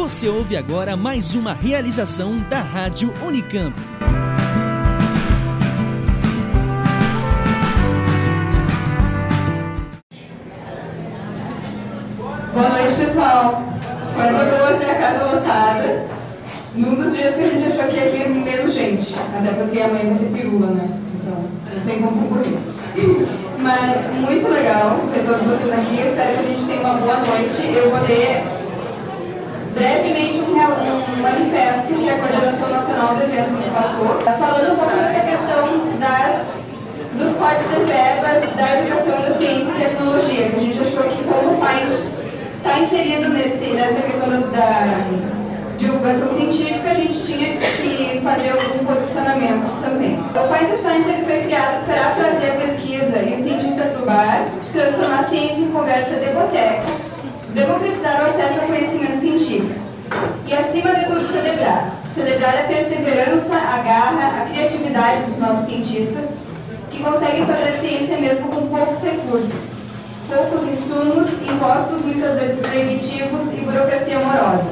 [0.00, 3.78] Você ouve agora mais uma realização da Rádio Unicamp.
[12.50, 13.62] Boa noite, pessoal.
[14.14, 16.06] Coisa boa ver a casa lotada.
[16.74, 19.14] Num dos dias que a gente achou que ia vir menos gente.
[19.38, 20.98] Até porque amanhã vai ter pirula, né?
[21.14, 21.44] Então,
[21.74, 22.58] não tem como concorrer.
[23.58, 26.00] Mas muito legal ter todos vocês aqui.
[26.00, 27.70] Eu espero que a gente tenha uma boa noite.
[27.76, 28.59] Eu vou ler
[29.74, 34.96] brevemente um, um manifesto que a Coordenação Nacional do evento nos passou, falando um pouco
[34.96, 36.70] dessa questão das,
[37.14, 41.24] dos cortes de verbas da educação da ciência e tecnologia, que a gente achou que
[41.24, 42.08] como o país
[42.56, 45.40] está inserido nesse, nessa questão da,
[45.80, 50.20] divulgação científica, a gente tinha que fazer algum posicionamento também.
[50.20, 54.02] O Point of Science ele foi criado para trazer a pesquisa e o cientista para
[54.02, 57.09] o bar, transformar a ciência em conversa de boteca,
[57.54, 59.80] democratizar o acesso ao conhecimento científico
[60.46, 61.96] e, acima de tudo, celebrar.
[62.14, 66.36] Celebrar a perseverança, a garra, a criatividade dos nossos cientistas,
[66.90, 69.80] que conseguem fazer ciência mesmo com poucos recursos
[70.30, 74.70] poucos insumos, impostos muitas vezes proibitivos e burocracia amorosa.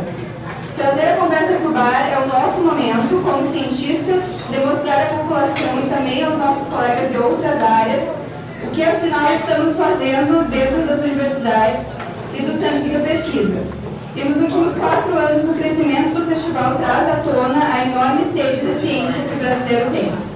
[0.76, 5.80] Trazer a conversa para o bar é o nosso momento, como cientistas, demonstrar à população
[5.84, 8.14] e também aos nossos colegas de outras áreas
[8.62, 11.97] o que afinal estamos fazendo dentro das universidades
[12.38, 13.62] e do centro de pesquisa.
[14.16, 18.66] E nos últimos quatro anos, o crescimento do festival traz à tona a enorme sede
[18.66, 20.28] de ciência que o brasileiro tem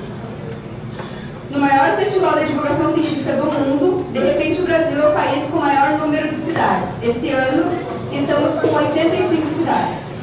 [1.53, 5.45] no maior festival de divulgação científica do mundo, de repente o Brasil é o país
[5.51, 7.03] com o maior número de cidades.
[7.03, 7.79] Esse ano
[8.11, 10.17] estamos com 85 cidades.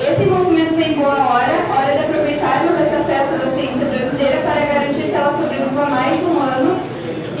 [0.00, 5.04] Esse envolvimento vem boa hora, hora de aproveitarmos essa festa da ciência brasileira para garantir
[5.04, 6.80] que ela sobreviva mais um ano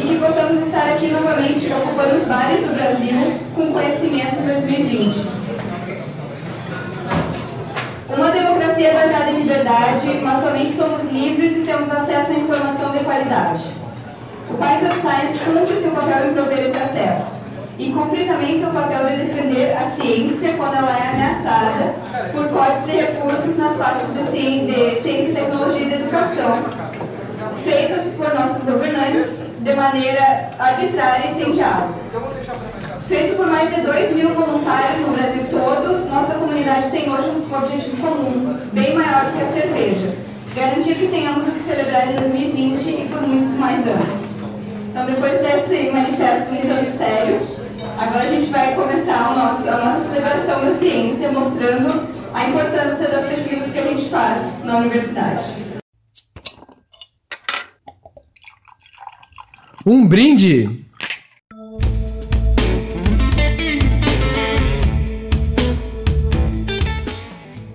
[0.06, 5.26] que possamos estar aqui novamente ocupando os bares do Brasil com conhecimento 2020.
[8.16, 13.00] Uma democracia baseada em liberdade, mas somente somos livres e temos acesso à informação de
[13.00, 13.64] qualidade.
[14.48, 17.40] O Python Science cumpre seu papel em prover esse acesso
[17.76, 21.94] e cumpre também seu papel de defender a ciência quando ela é ameaçada
[22.32, 26.64] por cortes de recursos nas pastas de ciência, tecnologia e de educação,
[27.64, 31.94] feitas por nossos governantes de maneira arbitrária e sem diálogo.
[33.08, 37.52] Feito por mais de 2 mil voluntários no Brasil todo, nossa comunidade tem hoje um
[37.52, 40.14] objetivo comum, bem maior do que a cerveja.
[40.54, 44.38] Garantir que tenhamos o que celebrar em 2020 e por muitos mais anos.
[44.88, 47.40] Então, depois desse manifesto um tanto sério,
[47.98, 53.26] agora a gente vai começar nosso, a nossa celebração da ciência, mostrando a importância das
[53.26, 55.65] pesquisas que a gente faz na universidade.
[59.88, 60.84] Um brinde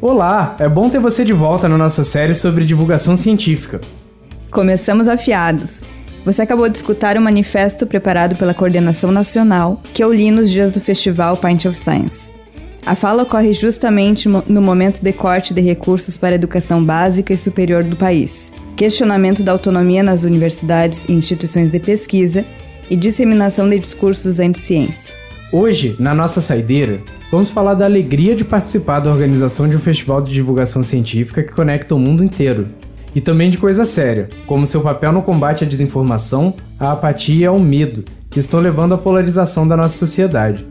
[0.01, 3.79] Olá, é bom ter você de volta na nossa série sobre divulgação científica.
[4.51, 5.85] Começamos afiados.
[6.25, 10.69] Você acabou de escutar o manifesto preparado pela Coordenação Nacional, que eu li nos dias
[10.69, 12.33] do festival Pint of Science.
[12.85, 17.37] A fala ocorre justamente no momento de corte de recursos para a educação básica e
[17.37, 22.45] superior do país, questionamento da autonomia nas universidades e instituições de pesquisa
[22.89, 25.15] e disseminação de discursos anti-ciência.
[25.51, 30.21] Hoje, na nossa saideira, vamos falar da alegria de participar da organização de um festival
[30.21, 32.67] de divulgação científica que conecta o mundo inteiro.
[33.13, 37.45] E também de coisa séria, como seu papel no combate à desinformação, à apatia e
[37.45, 40.65] ao medo, que estão levando à polarização da nossa sociedade.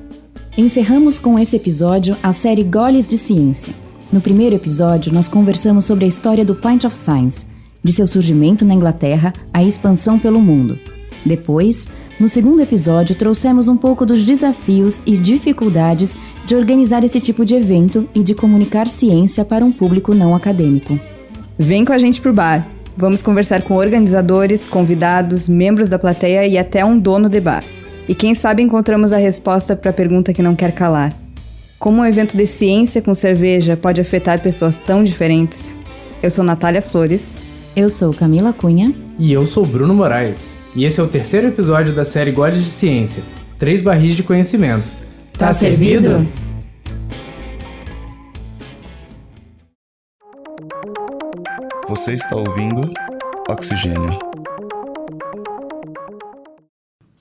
[0.57, 3.75] Encerramos com esse episódio a série Goles de Ciência.
[4.11, 7.45] No primeiro episódio, nós conversamos sobre a história do Pint of Science,
[7.83, 10.79] de seu surgimento na Inglaterra à expansão pelo mundo.
[11.25, 17.45] Depois, no segundo episódio, trouxemos um pouco dos desafios e dificuldades de organizar esse tipo
[17.45, 20.99] de evento e de comunicar ciência para um público não acadêmico.
[21.59, 22.67] Vem com a gente pro bar.
[22.97, 27.65] Vamos conversar com organizadores, convidados, membros da plateia e até um dono de bar.
[28.09, 31.17] E quem sabe encontramos a resposta para a pergunta que não quer calar.
[31.79, 35.75] Como um evento de ciência com cerveja pode afetar pessoas tão diferentes?
[36.23, 37.41] Eu sou Natália Flores.
[37.81, 38.95] Eu sou Camila Cunha.
[39.19, 40.55] E eu sou Bruno Moraes.
[40.77, 43.23] E esse é o terceiro episódio da série Goles de Ciência
[43.59, 44.91] Três Barris de Conhecimento.
[45.33, 46.29] Tá, tá servido?
[51.89, 52.93] Você está ouvindo
[53.49, 54.19] Oxigênio.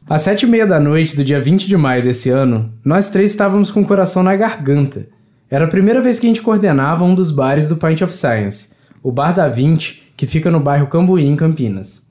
[0.10, 3.32] Às sete e meia da noite do dia 20 de maio desse ano, nós três
[3.32, 5.08] estávamos com o coração na garganta.
[5.50, 8.74] Era a primeira vez que a gente coordenava um dos bares do Pint of Science,
[9.02, 12.10] o Bar da 20, que fica no bairro Cambuí, em Campinas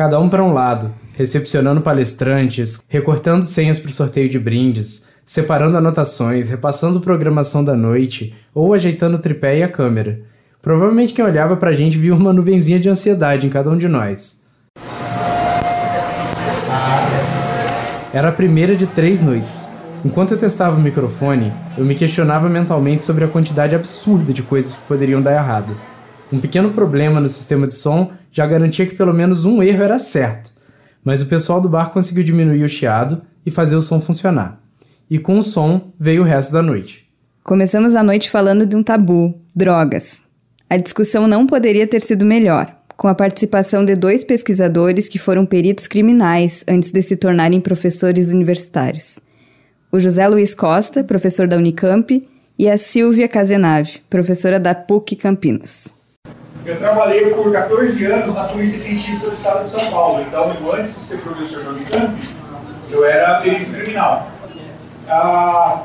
[0.00, 5.76] cada um para um lado, recepcionando palestrantes, recortando senhas para o sorteio de brindes, separando
[5.76, 10.22] anotações, repassando programação da noite ou ajeitando o tripé e a câmera.
[10.62, 14.42] Provavelmente quem olhava pra gente viu uma nuvenzinha de ansiedade em cada um de nós.
[18.14, 19.76] Era a primeira de três noites.
[20.02, 24.78] Enquanto eu testava o microfone, eu me questionava mentalmente sobre a quantidade absurda de coisas
[24.78, 25.89] que poderiam dar errado.
[26.32, 29.98] Um pequeno problema no sistema de som já garantia que pelo menos um erro era
[29.98, 30.50] certo,
[31.04, 34.60] mas o pessoal do bar conseguiu diminuir o chiado e fazer o som funcionar.
[35.10, 37.08] E com o som veio o resto da noite.
[37.42, 40.22] Começamos a noite falando de um tabu: drogas.
[40.68, 45.44] A discussão não poderia ter sido melhor, com a participação de dois pesquisadores que foram
[45.44, 49.18] peritos criminais antes de se tornarem professores universitários.
[49.90, 52.24] O José Luiz Costa, professor da Unicamp,
[52.56, 55.92] e a Silvia Casenave, professora da PUC Campinas.
[56.70, 60.94] Eu trabalhei por 14 anos na Polícia Científica do Estado de São Paulo, então antes
[60.94, 62.16] de ser professor da Unicamp,
[62.88, 64.30] eu era perito criminal.
[65.08, 65.82] Ah,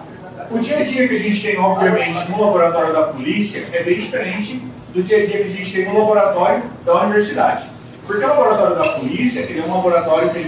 [0.52, 4.00] o dia a dia que a gente tem, obviamente, no laboratório da polícia é bem
[4.00, 7.66] diferente do dia a dia que a gente tem no laboratório da universidade.
[8.06, 10.48] Porque o laboratório da polícia ele é um laboratório que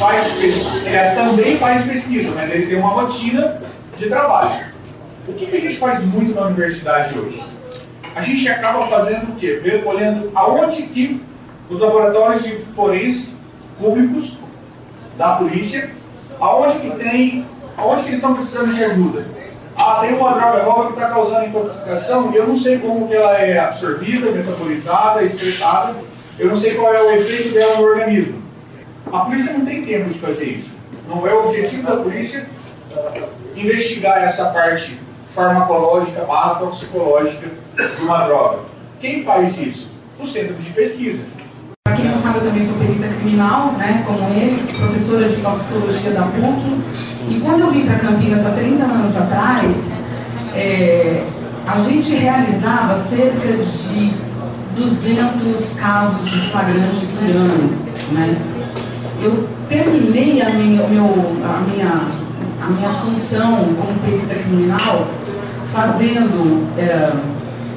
[0.00, 3.62] faz, ele é, também faz pesquisa, mas ele tem uma rotina
[3.96, 4.66] de trabalho.
[5.28, 7.40] O que a gente faz muito na universidade hoje?
[8.18, 9.62] A gente acaba fazendo o quê?
[9.86, 11.22] Olhando aonde que
[11.70, 13.32] os laboratórios de forense
[13.78, 14.36] públicos
[15.16, 15.92] da polícia,
[16.40, 19.24] aonde que tem, aonde que eles estão precisando de ajuda.
[19.76, 23.14] Ah, tem uma droga nova que está causando intoxicação e eu não sei como que
[23.14, 25.94] ela é absorvida, metabolizada, excretada,
[26.40, 28.42] eu não sei qual é o efeito dela no organismo.
[29.12, 30.70] A polícia não tem tempo de fazer isso.
[31.08, 32.48] Não é o objetivo da polícia
[33.54, 34.98] investigar essa parte
[35.38, 37.46] farmacológica barra toxicológica
[37.76, 38.58] de uma droga.
[39.00, 39.88] Quem faz isso?
[40.18, 41.22] O centro de pesquisa.
[41.86, 46.10] Para quem não sabe, eu também sou perita criminal, né, como ele, professora de toxicologia
[46.10, 46.80] da PUC.
[47.28, 49.76] E quando eu vim para Campinas há 30 anos atrás,
[50.56, 51.24] é,
[51.68, 54.14] a gente realizava cerca de
[54.76, 57.70] 200 casos de flagrante por ano.
[58.10, 58.36] Né?
[59.22, 61.90] Eu terminei a minha, a, minha,
[62.60, 65.17] a minha função como perita criminal
[65.78, 67.12] fazendo, é,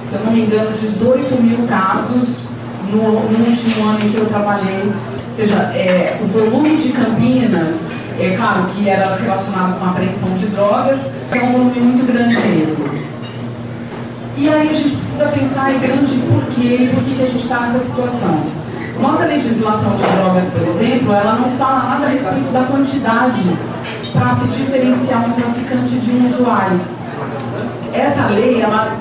[0.09, 2.45] se eu não me engano, 18 mil casos
[2.92, 4.86] no, no último ano em que eu trabalhei.
[4.86, 7.81] Ou seja, é, o volume de Campinas,
[8.19, 12.36] é claro que era relacionado com a apreensão de drogas, é um volume muito grande
[12.38, 12.89] mesmo.
[14.36, 17.59] E aí a gente precisa pensar em grande porquê e por que a gente está
[17.59, 18.44] nessa situação.
[19.00, 23.57] Nossa legislação de drogas, por exemplo, ela não fala nada a respeito da quantidade
[24.12, 26.81] para se diferenciar um traficante de um usuário.
[27.94, 28.97] Essa lei, ela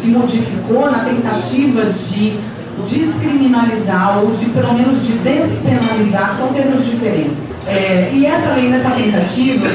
[0.00, 2.38] se modificou na tentativa de
[2.86, 7.44] descriminalizar ou de pelo menos de despenalizar, são termos diferentes.
[7.66, 9.68] É, e essa lei, nessa tentativa,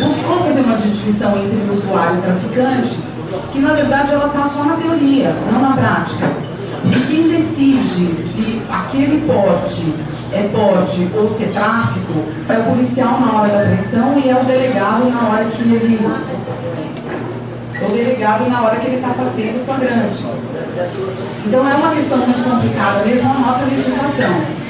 [0.00, 2.98] buscou fazer uma distinção entre o usuário e o traficante,
[3.52, 6.30] que na verdade ela está só na teoria, não na prática.
[6.84, 9.92] E quem decide se aquele porte
[10.32, 14.40] é porte ou se é tráfico é o policial na hora da apreensão e é
[14.40, 15.98] o delegado na hora que ele
[17.82, 20.24] o delegado na hora que ele está fazendo o flagrante.
[21.46, 24.66] Então é uma questão muito complicada mesmo a nossa legislação.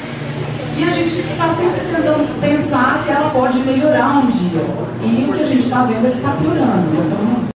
[0.77, 4.61] E a gente está sempre tentando pensar que ela pode melhorar um dia.
[5.03, 7.47] E o que a gente está vendo é que está piorando.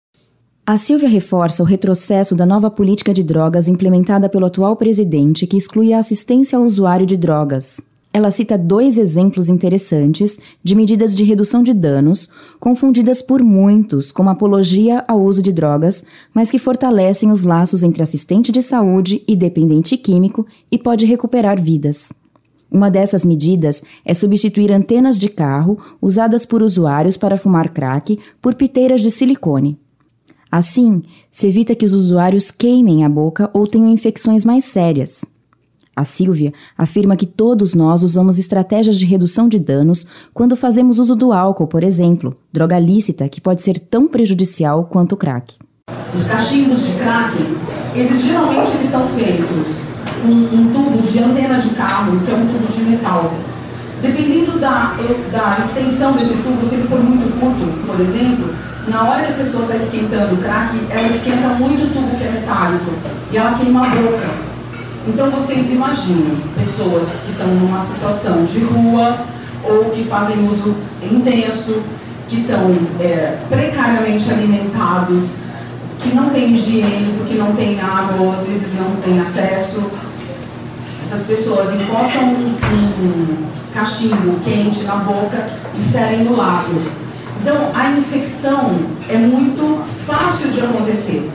[0.64, 5.56] A Silvia reforça o retrocesso da nova política de drogas implementada pelo atual presidente que
[5.56, 7.80] exclui a assistência ao usuário de drogas.
[8.14, 12.28] Ela cita dois exemplos interessantes de medidas de redução de danos,
[12.60, 16.04] confundidas por muitos como apologia ao uso de drogas,
[16.34, 21.60] mas que fortalecem os laços entre assistente de saúde e dependente químico e pode recuperar
[21.60, 22.12] vidas.
[22.70, 28.54] Uma dessas medidas é substituir antenas de carro usadas por usuários para fumar crack por
[28.54, 29.78] piteiras de silicone.
[30.50, 35.24] Assim, se evita que os usuários queimem a boca ou tenham infecções mais sérias.
[35.94, 41.14] A Silvia afirma que todos nós usamos estratégias de redução de danos quando fazemos uso
[41.14, 45.56] do álcool, por exemplo, droga lícita que pode ser tão prejudicial quanto o crack.
[46.14, 47.36] Os cachimbos de crack,
[47.94, 49.82] eles geralmente eles são feitos
[50.22, 53.32] com um tubo de antena de carro, que é um tubo de metal.
[54.00, 54.96] Dependendo da,
[55.30, 58.54] da extensão desse tubo, se ele for muito curto, por exemplo,
[58.88, 62.24] na hora que a pessoa está esquentando o crack, ela esquenta muito o tubo que
[62.24, 62.90] é metálico
[63.30, 64.41] e ela queima a boca.
[65.06, 69.18] Então vocês imaginam pessoas que estão numa situação de rua
[69.64, 71.82] ou que fazem uso intenso,
[72.28, 75.30] que estão é, precariamente alimentados,
[75.98, 79.82] que não têm higiene, porque não têm água ou às vezes não têm acesso.
[81.04, 86.92] Essas pessoas encostam um, um cachimbo quente na boca e ferem no lado.
[87.40, 88.78] Então, a infecção
[89.08, 91.28] é muito fácil de acontecer.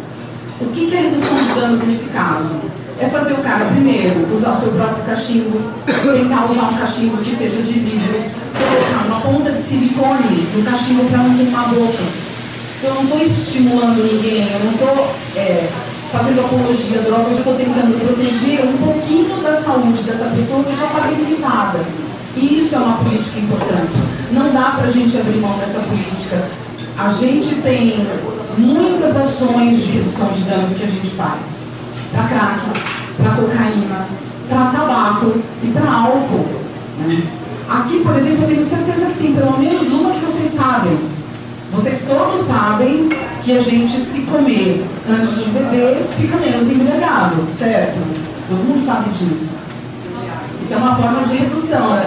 [0.62, 2.77] O que, que é redução de danos nesse caso?
[3.00, 7.36] É fazer o cara, primeiro, usar o seu próprio cachimbo, tentar usar um cachimbo que
[7.36, 8.24] seja de vidro,
[8.58, 12.04] colocar uma ponta de silicone no cachimbo para não queimar a boca.
[12.82, 15.70] Eu não estou estimulando ninguém, eu não estou é,
[16.12, 20.76] fazendo apologia a drogas, eu estou tentando proteger um pouquinho da saúde dessa pessoa que
[20.76, 21.80] já está debilitada.
[22.36, 23.98] E isso é uma política importante.
[24.32, 26.44] Não dá para a gente abrir mão dessa política.
[26.98, 28.08] A gente tem
[28.58, 31.57] muitas ações de redução de danos que a gente faz.
[32.12, 32.60] Para crack,
[33.18, 34.06] para cocaína,
[34.50, 35.34] para tabaco
[35.64, 36.46] e para álcool.
[37.00, 37.24] Né?
[37.70, 40.98] Aqui, por exemplo, eu tenho certeza que tem pelo menos uma que vocês sabem.
[41.74, 43.10] Vocês todos sabem
[43.44, 48.00] que a gente, se comer antes de beber, fica menos embriagado, certo?
[48.48, 49.50] Todo mundo sabe disso.
[50.62, 52.02] Isso é uma forma de redução.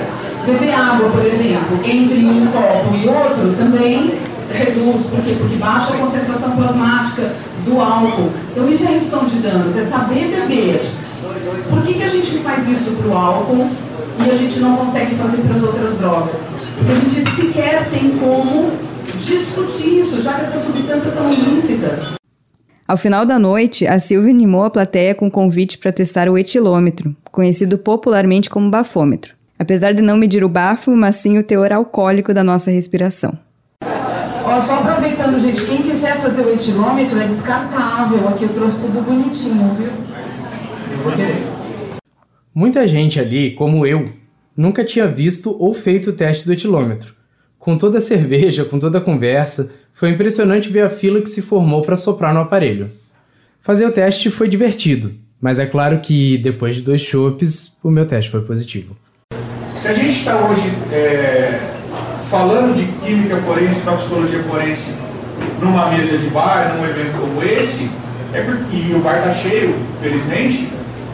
[0.47, 4.19] Beber água, por exemplo, entre um copo e outro, também
[4.53, 5.07] reduz.
[5.07, 5.37] Por quê?
[5.39, 7.33] Porque baixa a concentração plasmática
[7.65, 8.31] do álcool.
[8.53, 10.81] Então isso é redução de danos, é saber beber.
[11.69, 13.69] Por que, que a gente faz isso para o álcool
[14.25, 16.37] e a gente não consegue fazer para as outras drogas?
[16.77, 18.73] Porque a gente sequer tem como
[19.19, 22.15] discutir isso, já que essas substâncias são ilícitas.
[22.89, 26.37] Ao final da noite, a Silvia animou a plateia com um convite para testar o
[26.37, 31.73] etilômetro, conhecido popularmente como bafômetro, apesar de não medir o bafo, mas sim o teor
[31.73, 33.39] alcoólico da nossa respiração.
[34.45, 38.29] Ó, só aproveitando, gente, quem quiser fazer o etilômetro é descartável.
[38.29, 39.91] Aqui eu trouxe tudo bonitinho, viu?
[40.93, 41.47] Eu vou querer.
[42.55, 44.07] Muita gente ali, como eu,
[44.57, 47.15] nunca tinha visto ou feito o teste do etilômetro.
[47.59, 51.43] Com toda a cerveja, com toda a conversa, foi impressionante ver a fila que se
[51.43, 52.91] formou para soprar no aparelho.
[53.63, 58.07] Fazer o teste foi divertido, mas é claro que depois de dois chopes, o meu
[58.07, 58.97] teste foi positivo.
[59.77, 61.80] Se a gente está hoje é,
[62.31, 64.95] falando de química forense, toxicologia forense,
[65.61, 67.91] numa mesa de bar, num evento como esse,
[68.33, 70.69] é porque, e o bar está cheio, felizmente,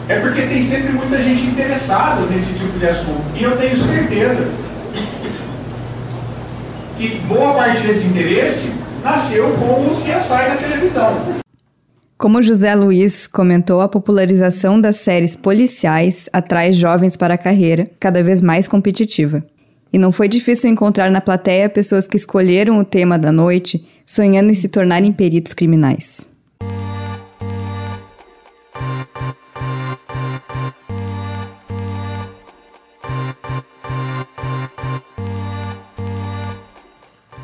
[0.07, 3.23] é porque tem sempre muita gente interessada nesse tipo de assunto.
[3.35, 4.47] E eu tenho certeza
[6.97, 8.71] que boa parte desse interesse
[9.03, 11.17] nasceu com o CSI na televisão.
[12.17, 18.23] Como José Luiz comentou, a popularização das séries policiais atrai jovens para a carreira cada
[18.23, 19.43] vez mais competitiva.
[19.91, 24.51] E não foi difícil encontrar na plateia pessoas que escolheram o tema da noite sonhando
[24.51, 26.29] em se tornarem peritos criminais.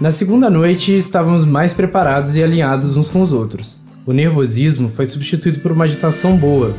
[0.04, 3.82] Na segunda noite, estávamos mais preparados e alinhados uns com os outros.
[4.06, 6.76] O nervosismo foi substituído por uma agitação boa.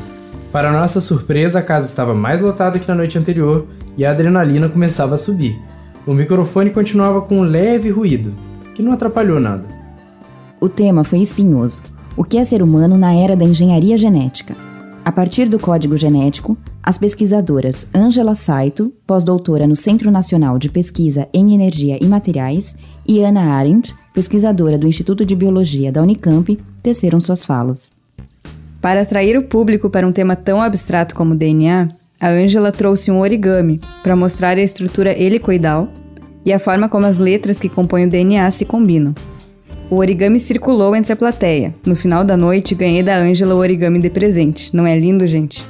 [0.52, 4.68] Para nossa surpresa, a casa estava mais lotada que na noite anterior e a adrenalina
[4.68, 5.60] começava a subir.
[6.06, 8.34] O microfone continuava com um leve ruído,
[8.74, 9.64] que não atrapalhou nada.
[10.60, 11.82] O tema foi espinhoso.
[12.16, 14.54] O que é ser humano na era da engenharia genética?
[15.04, 21.28] A partir do código genético, as pesquisadoras Angela Saito, pós-doutora no Centro Nacional de Pesquisa
[21.32, 22.74] em Energia e Materiais,
[23.06, 27.92] e Ana Arendt, pesquisadora do Instituto de Biologia da Unicamp, teceram suas falas.
[28.80, 31.88] Para atrair o público para um tema tão abstrato como DNA,
[32.24, 35.90] a Angela trouxe um origami para mostrar a estrutura helicoidal
[36.42, 39.14] e a forma como as letras que compõem o DNA se combinam.
[39.90, 41.74] O origami circulou entre a plateia.
[41.84, 44.74] No final da noite, ganhei da Angela o origami de presente.
[44.74, 45.62] Não é lindo, gente?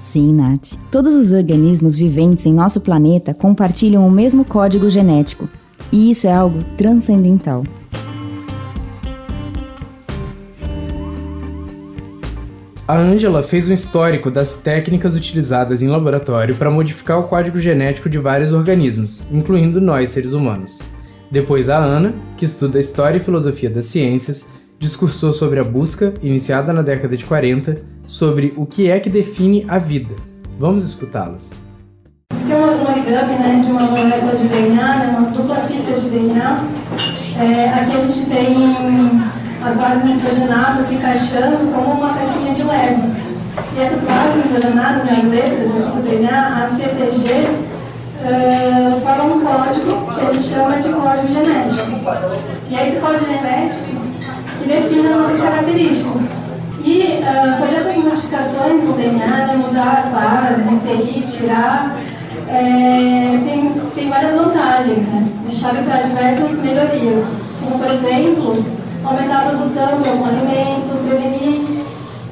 [0.00, 0.72] Sim, Nath.
[0.90, 5.48] Todos os organismos viventes em nosso planeta compartilham o mesmo código genético,
[5.92, 7.62] e isso é algo transcendental.
[12.86, 18.10] A Angela fez um histórico das técnicas utilizadas em laboratório para modificar o código genético
[18.10, 20.80] de vários organismos, incluindo nós, seres humanos.
[21.30, 26.72] Depois a Ana, que estuda História e Filosofia das Ciências, discursou sobre a busca, iniciada
[26.72, 30.16] na década de 40, sobre o que é que define a vida.
[30.58, 31.52] Vamos escutá-las.
[32.34, 36.10] Isso é um origami né, de uma molécula de DNA, né, uma dupla fita de
[36.10, 36.64] DNA.
[37.38, 38.56] É, aqui a gente tem
[39.64, 43.10] as bases nitrogenadas se encaixando como uma pecinha de Lego.
[43.76, 47.72] E essas bases nitrogenadas, né, as letras aqui do DNA, a CTG,
[48.22, 51.90] uh, formam um código que a gente chama de código genético.
[52.70, 54.02] E é esse código genético
[54.58, 56.32] que define as nossas características.
[56.84, 61.96] E uh, fazer essas modificações no DNA, né, mudar as bases, inserir, tirar,
[62.48, 65.26] é, tem, tem várias vantagens, né?
[65.48, 67.24] E chave para diversas melhorias.
[67.62, 71.84] Como, por exemplo, aumentar a produção de algum alimento, prevenir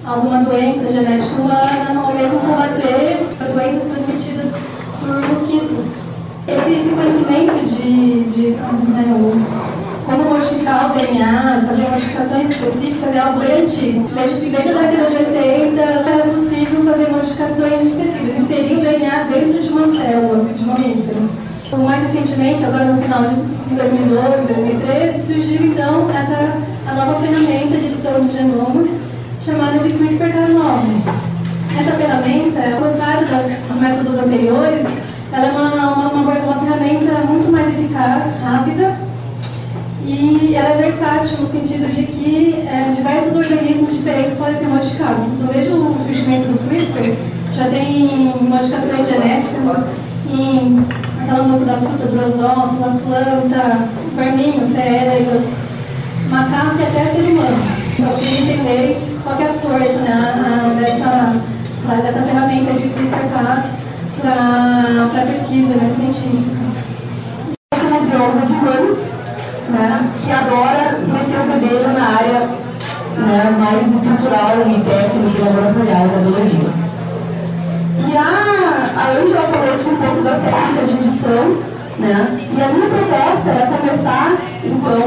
[0.05, 4.53] alguma doença genética humana, ou mesmo combater doenças transmitidas
[5.01, 6.01] por mosquitos.
[6.49, 9.71] Esse, esse conhecimento de, de né, o
[10.41, 14.09] modificar o DNA, fazer modificações específicas é algo bem antigo.
[14.15, 19.63] Desde, desde a década de 80 era possível fazer modificações específicas, inserir o DNA dentro
[19.63, 21.31] de uma célula de mamífero.
[21.85, 27.87] Mais recentemente, agora no final de 2012, 2013, surgiu então essa a nova ferramenta de
[27.87, 28.89] edição do genoma
[29.41, 31.21] chamada de CRISPR-Cas9.
[31.81, 34.87] Essa ferramenta, ao contrário das, dos métodos anteriores,
[35.33, 38.97] ela é uma, uma, uma, uma ferramenta muito mais eficaz, rápida
[40.05, 45.29] e ela é versátil no sentido de que é, diversos organismos diferentes podem ser modificados.
[45.29, 47.17] Então, desde o surgimento do CRISPR,
[47.53, 49.85] já tem modificações genéticas
[50.29, 50.85] em
[51.23, 55.45] aquela moça da fruta drosófila, planta, verminhos, cérebras,
[56.31, 57.63] macaco e até ser humano.
[57.97, 63.65] Para vocês entenderem qual é a força né, dessa, dessa ferramenta de CRISPR-Cas
[64.21, 66.57] para a pesquisa né, científica.
[67.73, 68.99] Eu sou uma bióloga de humanos,
[69.69, 72.41] né, que adora meter o bedelho na área
[73.19, 76.80] né, mais estrutural e técnica e laboratorial da biologia.
[78.11, 81.59] E a, a Angela falou aqui um pouco das técnicas de edição,
[81.97, 82.51] né?
[82.59, 84.99] E a minha proposta é começar, então,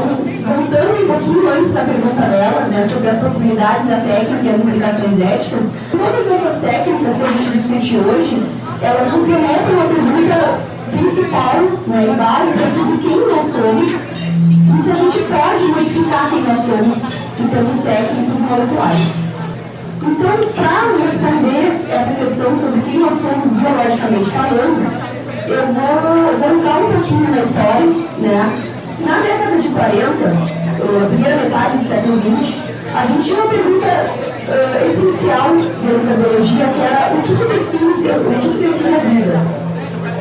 [0.42, 4.58] voltando um pouquinho antes da pergunta dela, né, sobre as possibilidades da técnica e as
[4.58, 5.70] implicações éticas.
[5.90, 8.42] Todas essas técnicas que a gente discute hoje,
[8.80, 10.58] elas nos remetem à pergunta
[10.90, 16.42] principal né, e básica sobre quem nós somos e se a gente pode modificar quem
[16.42, 19.23] nós somos em termos técnicos moleculares.
[20.06, 25.14] Então, para responder essa questão sobre quem nós somos biologicamente falando,
[25.48, 27.86] eu vou voltar um pouquinho na história.
[28.18, 28.62] Né?
[29.00, 32.54] Na década de 40, a primeira metade do século XX,
[32.94, 37.44] a gente tinha uma pergunta uh, essencial dentro da biologia, que era o que, que
[37.44, 39.64] define o, seu, o que, que define a vida.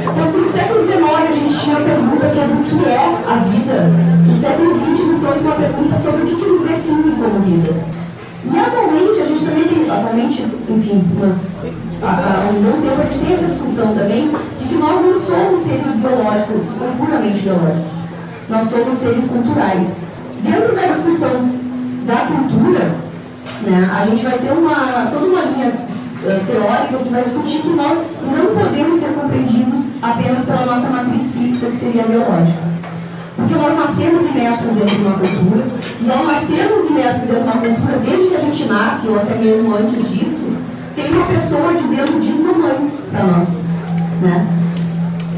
[0.02, 2.98] Então, se no século XIX a gente tinha uma pergunta sobre o que é
[3.28, 3.92] a vida,
[4.28, 8.03] no século XX nos trouxe uma pergunta sobre o que, que nos define como vida.
[8.46, 11.04] E atualmente a gente também tem, atualmente, enfim,
[12.02, 14.30] há, um bom tempo a gente tem essa discussão também
[14.60, 17.92] de que nós não somos seres biológicos, puramente biológicos.
[18.50, 20.00] Nós somos seres culturais.
[20.42, 21.50] Dentro da discussão
[22.06, 22.96] da cultura,
[23.66, 27.70] né, a gente vai ter uma, toda uma linha uh, teórica que vai discutir que
[27.70, 32.73] nós não podemos ser compreendidos apenas pela nossa matriz fixa, que seria a biológica.
[33.94, 35.66] Nascemos imersos dentro de uma cultura,
[36.10, 39.76] ao nascermos imersos dentro de uma cultura, desde que a gente nasce, ou até mesmo
[39.76, 40.48] antes disso,
[40.96, 43.62] tem uma pessoa dizendo diz mamãe para nós.
[44.20, 44.48] Né?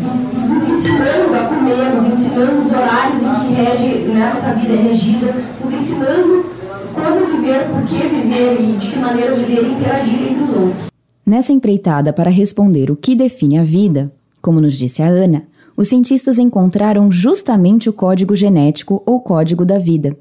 [0.02, 4.54] E, e, nos ensinando a comer, nos ensinando os horários em que rege, né, nossa
[4.54, 6.46] vida é regida, nos ensinando
[6.94, 10.86] como viver, por que viver e de que maneira viver e interagir entre os outros.
[11.26, 15.44] Nessa empreitada para responder o que define a vida, como nos disse a Ana,
[15.76, 20.16] os cientistas encontraram justamente o código genético ou código da vida.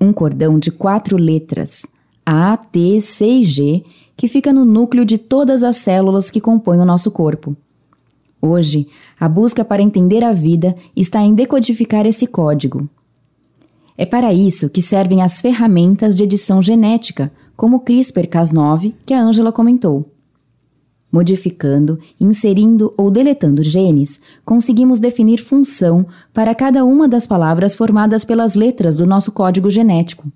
[0.00, 1.86] Um cordão de quatro letras,
[2.26, 3.84] A, T, C e G,
[4.16, 7.56] que fica no núcleo de todas as células que compõem o nosso corpo.
[8.40, 12.88] Hoje, a busca para entender a vida está em decodificar esse código.
[13.96, 19.22] É para isso que servem as ferramentas de edição genética, como o CRISPR-Cas9, que a
[19.22, 20.10] Ângela comentou.
[21.12, 28.54] Modificando, inserindo ou deletando genes, conseguimos definir função para cada uma das palavras formadas pelas
[28.54, 30.32] letras do nosso código genético.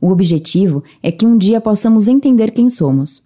[0.00, 3.22] O objetivo é que um dia possamos entender quem somos.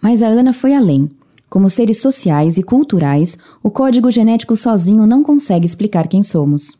[0.00, 1.10] Mas a Ana foi além.
[1.50, 6.78] Como seres sociais e culturais, o código genético sozinho não consegue explicar quem somos.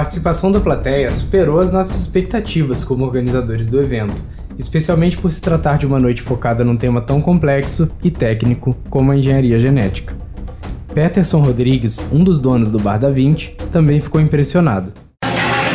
[0.00, 4.14] Participação da plateia superou as nossas expectativas como organizadores do evento,
[4.58, 9.12] especialmente por se tratar de uma noite focada num tema tão complexo e técnico como
[9.12, 10.16] a engenharia genética.
[10.94, 14.90] Peterson Rodrigues, um dos donos do Bar da Vinci, também ficou impressionado.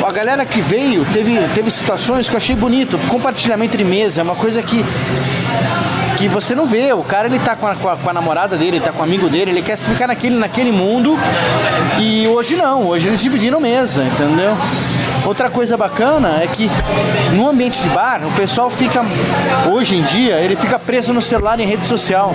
[0.03, 2.97] A galera que veio teve, teve situações que eu achei bonito.
[3.07, 4.81] Compartilhamento de mesa é uma coisa que
[6.17, 6.93] que você não vê.
[6.93, 9.01] O cara ele tá com a, com a, com a namorada dele, ele tá com
[9.01, 11.17] o amigo dele, ele quer ficar naquele, naquele mundo.
[11.99, 14.57] E hoje não, hoje eles dividiram mesa, entendeu?
[15.25, 16.69] Outra coisa bacana é que
[17.33, 19.03] no ambiente de bar, o pessoal fica,
[19.71, 22.31] hoje em dia, ele fica preso no celular em rede social.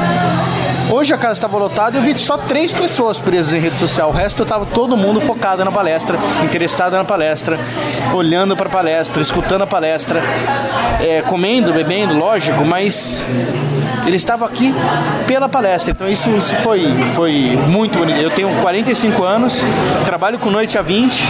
[0.92, 4.11] Hoje a casa estava lotada e eu vi só três pessoas presas em rede social.
[4.11, 7.57] O resto estava todo mundo focado na palestra, interessado na palestra,
[8.12, 10.20] olhando para a palestra, escutando a palestra,
[11.00, 13.24] é, comendo, bebendo, lógico, mas
[14.05, 14.74] ele estava aqui
[15.29, 15.92] pela palestra.
[15.92, 18.18] Então isso, isso foi, foi muito bonito.
[18.18, 19.62] Eu tenho 45 anos,
[20.05, 21.24] trabalho com noite a 20.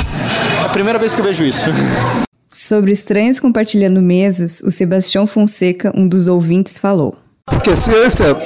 [0.62, 1.66] É a primeira vez que eu vejo isso.
[2.51, 7.14] Sobre estranhos compartilhando mesas, o Sebastião Fonseca, um dos ouvintes, falou.
[7.46, 8.37] Porque ciência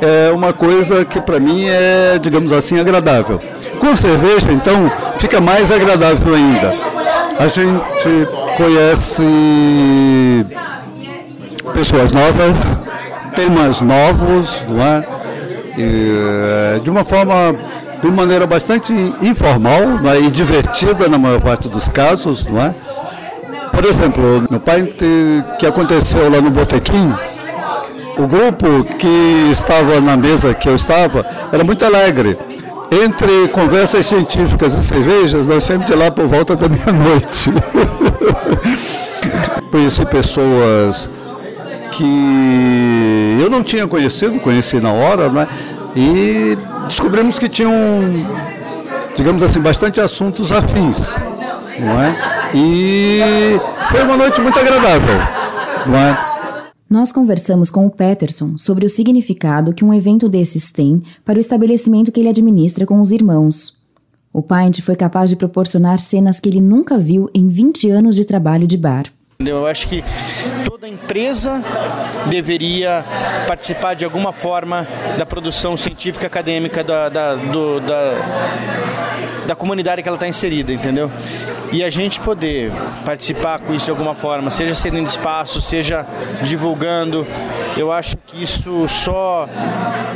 [0.00, 3.40] é uma coisa que para mim é, digamos assim, agradável.
[3.78, 6.74] Com cerveja, então, fica mais agradável ainda.
[7.38, 9.22] A gente conhece
[11.72, 12.58] pessoas novas,
[13.34, 15.04] temas novos, não é?
[15.76, 17.54] E, de uma forma,
[18.02, 19.80] de maneira bastante informal
[20.12, 20.20] é?
[20.20, 22.74] e divertida na maior parte dos casos, não é?
[23.72, 25.00] Por exemplo, no Paint
[25.58, 27.14] que aconteceu lá no Botequim,
[28.18, 32.36] o grupo que estava na mesa que eu estava era muito alegre.
[32.90, 37.52] Entre conversas científicas e cervejas, nós sempre de lá por volta da meia-noite.
[39.70, 41.08] Conheci pessoas
[41.92, 45.46] que eu não tinha conhecido, conheci na hora, né?
[45.94, 47.72] E descobrimos que tinham,
[49.14, 51.14] digamos assim, bastante assuntos afins,
[51.78, 52.16] não é?
[52.54, 55.20] E foi uma noite muito agradável,
[55.86, 56.27] não é?
[56.88, 61.40] Nós conversamos com o Peterson sobre o significado que um evento desses tem para o
[61.40, 63.76] estabelecimento que ele administra com os irmãos.
[64.32, 68.24] O Pint foi capaz de proporcionar cenas que ele nunca viu em 20 anos de
[68.24, 69.12] trabalho de bar.
[69.38, 70.02] Eu acho que
[70.64, 71.62] toda empresa
[72.30, 73.04] deveria
[73.46, 78.14] participar de alguma forma da produção científica acadêmica da, da, do, da,
[79.48, 81.10] da comunidade que ela está inserida, entendeu?
[81.72, 82.72] e a gente poder
[83.04, 86.06] participar com isso de alguma forma, seja cedendo espaço, seja
[86.42, 87.26] divulgando,
[87.76, 89.48] eu acho que isso só,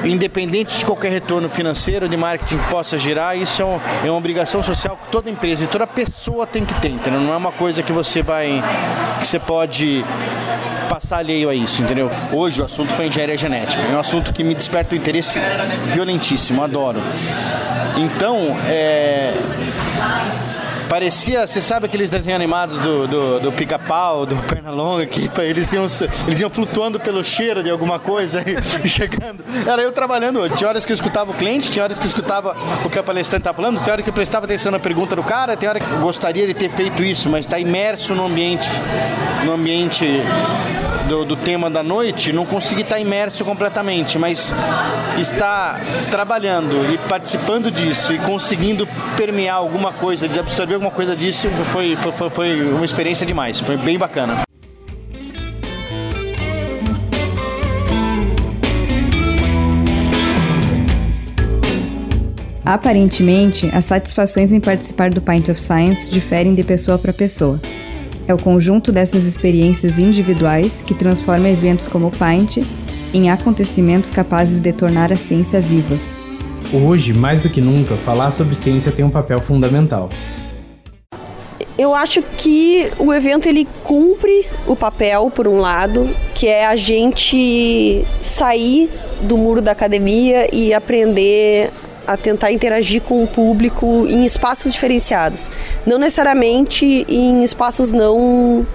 [0.05, 4.97] independente de qualquer retorno financeiro de marketing que possa gerar, isso é, uma obrigação social
[4.97, 7.21] que toda empresa e toda pessoa tem que ter, entendeu?
[7.21, 8.63] Não é uma coisa que você vai,
[9.21, 10.05] que você pode
[10.89, 12.11] passar alheio a isso, entendeu?
[12.33, 15.39] Hoje o assunto foi engenharia genética, é um assunto que me desperta um interesse
[15.93, 17.01] violentíssimo, adoro.
[17.97, 19.33] Então, é
[20.93, 25.87] Parecia, você sabe aqueles desenhos animados do, do, do pica-pau, do Pernalonga, que eles iam,
[26.27, 29.43] eles iam flutuando pelo cheiro de alguma coisa e, chegando.
[29.67, 30.47] Era eu trabalhando.
[30.51, 33.03] Tinha horas que eu escutava o cliente, tinha horas que eu escutava o que a
[33.03, 35.81] palestrante estava falando, tinha horas que eu prestava atenção na pergunta do cara, tem hora
[35.81, 38.69] que eu gostaria de ter feito isso, mas está imerso no ambiente,
[39.47, 40.05] no ambiente
[41.09, 44.53] do, do, tema da noite, não consegui estar imerso completamente, mas
[45.19, 48.87] estar trabalhando e participando disso e conseguindo
[49.17, 53.99] permear alguma coisa, absorver alguma coisa disso foi, foi, foi uma experiência demais, foi bem
[53.99, 54.43] bacana.
[62.65, 67.61] Aparentemente, as satisfações em participar do Pint of Science diferem de pessoa para pessoa.
[68.27, 72.59] É o conjunto dessas experiências individuais que transforma eventos como o Pint
[73.13, 75.97] em acontecimentos capazes de tornar a ciência viva.
[76.73, 80.09] Hoje, mais do que nunca, falar sobre ciência tem um papel fundamental
[81.83, 86.77] eu acho que o evento ele cumpre o papel, por um lado, que é a
[86.77, 88.91] gente sair
[89.23, 91.71] do muro da academia e aprender
[92.07, 95.51] a tentar interagir com o público em espaços diferenciados.
[95.87, 98.67] Não necessariamente em espaços não.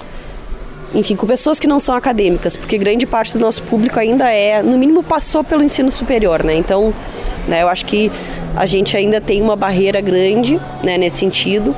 [0.93, 4.63] Enfim, com pessoas que não são acadêmicas, porque grande parte do nosso público ainda é,
[4.63, 6.55] no mínimo, passou pelo ensino superior, né?
[6.55, 6.93] Então,
[7.45, 8.09] né, eu acho que
[8.55, 11.75] a gente ainda tem uma barreira grande né, nesse sentido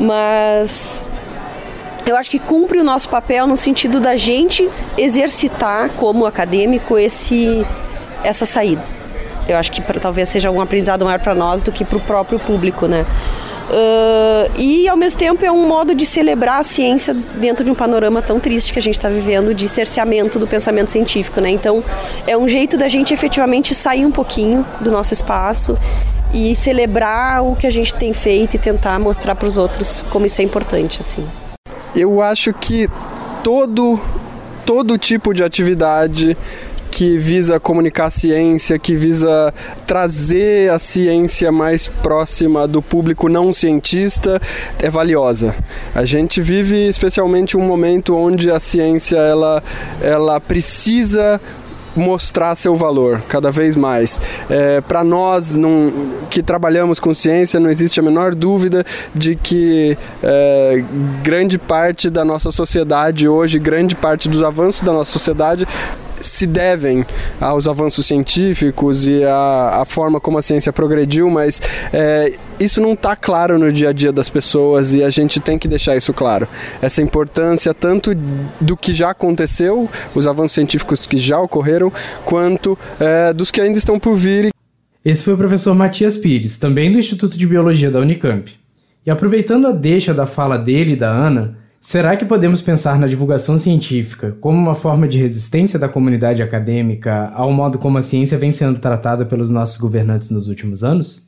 [0.00, 1.08] mas
[2.06, 7.64] eu acho que cumpre o nosso papel no sentido da gente exercitar como acadêmico esse
[8.24, 8.82] essa saída.
[9.52, 12.00] Eu acho que pra, talvez seja um aprendizado maior para nós do que para o
[12.00, 13.04] próprio público, né?
[13.70, 17.74] Uh, e ao mesmo tempo é um modo de celebrar a ciência dentro de um
[17.74, 21.50] panorama tão triste que a gente está vivendo de cerceamento do pensamento científico, né?
[21.50, 21.84] Então
[22.26, 25.78] é um jeito da gente efetivamente sair um pouquinho do nosso espaço
[26.34, 30.26] e celebrar o que a gente tem feito e tentar mostrar para os outros como
[30.26, 31.24] isso é importante assim.
[31.94, 32.88] Eu acho que
[33.44, 34.00] todo
[34.66, 36.36] todo tipo de atividade
[36.90, 39.54] que visa comunicar a ciência, que visa
[39.86, 44.40] trazer a ciência mais próxima do público não cientista,
[44.82, 45.54] é valiosa.
[45.94, 49.62] A gente vive especialmente um momento onde a ciência ela,
[50.02, 51.40] ela precisa
[51.94, 54.20] mostrar seu valor cada vez mais.
[54.48, 59.96] É, Para nós num, que trabalhamos com ciência, não existe a menor dúvida de que
[60.22, 60.84] é,
[61.22, 65.66] grande parte da nossa sociedade hoje, grande parte dos avanços da nossa sociedade
[66.20, 67.04] se devem
[67.40, 71.60] aos avanços científicos e à, forma como a ciência progrediu, mas
[71.92, 75.58] é, isso não está claro no dia a dia das pessoas e a gente tem
[75.58, 76.48] que deixar isso claro.
[76.80, 78.14] Essa importância tanto
[78.60, 81.92] do que já aconteceu, os avanços científicos que já ocorreram,
[82.24, 84.50] quanto é, dos que ainda estão por vir.
[85.04, 88.52] Esse foi o professor Matias Pires, também do Instituto de Biologia da Unicamp.
[89.04, 93.06] E aproveitando a deixa da fala dele e da Ana, Será que podemos pensar na
[93.06, 98.36] divulgação científica como uma forma de resistência da comunidade acadêmica ao modo como a ciência
[98.36, 101.26] vem sendo tratada pelos nossos governantes nos últimos anos?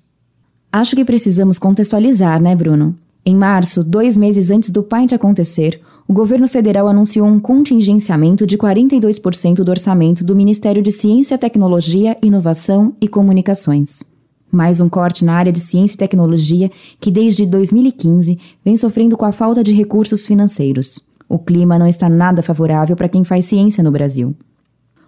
[0.70, 2.94] Acho que precisamos contextualizar, né, Bruno?
[3.24, 8.58] Em março, dois meses antes do Pint acontecer, o governo federal anunciou um contingenciamento de
[8.58, 14.11] 42% do orçamento do Ministério de Ciência, Tecnologia, Inovação e Comunicações.
[14.54, 19.24] Mais um corte na área de ciência e tecnologia que, desde 2015, vem sofrendo com
[19.24, 21.00] a falta de recursos financeiros.
[21.26, 24.36] O clima não está nada favorável para quem faz ciência no Brasil.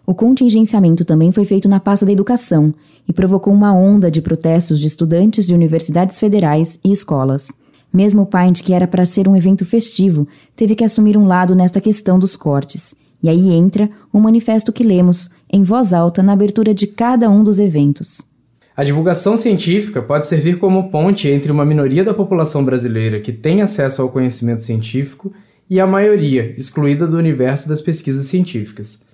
[0.06, 2.72] O contingenciamento também foi feito na pasta da educação
[3.06, 7.52] e provocou uma onda de protestos de estudantes de universidades federais e escolas.
[7.92, 10.26] Mesmo o Pint, que era para ser um evento festivo,
[10.56, 12.94] teve que assumir um lado nesta questão dos cortes.
[13.22, 17.44] E aí entra o manifesto que lemos, em voz alta, na abertura de cada um
[17.44, 18.22] dos eventos.
[18.76, 23.62] A divulgação científica pode servir como ponte entre uma minoria da população brasileira que tem
[23.62, 25.32] acesso ao conhecimento científico
[25.70, 29.06] e a maioria, excluída do universo das pesquisas científicas.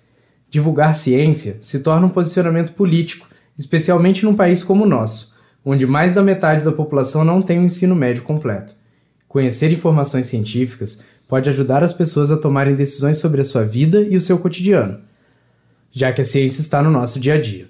[0.49, 6.14] Divulgar ciência se torna um posicionamento político, especialmente num país como o nosso, onde mais
[6.14, 8.73] da metade da população não tem o um ensino médio completo.
[9.29, 14.16] Conhecer informações científicas pode ajudar as pessoas a tomarem decisões sobre a sua vida e
[14.16, 15.01] o seu cotidiano,
[15.92, 17.68] já que a ciência está no nosso dia a dia.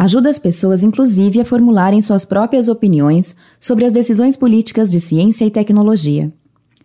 [0.00, 5.44] Ajuda as pessoas, inclusive, a formularem suas próprias opiniões sobre as decisões políticas de ciência
[5.44, 6.32] e tecnologia.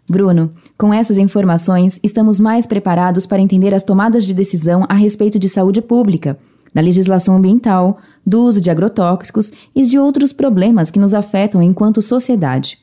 [0.09, 5.37] Bruno, com essas informações, estamos mais preparados para entender as tomadas de decisão a respeito
[5.37, 6.39] de saúde pública,
[6.73, 12.01] da legislação ambiental, do uso de agrotóxicos e de outros problemas que nos afetam enquanto
[12.01, 12.79] sociedade.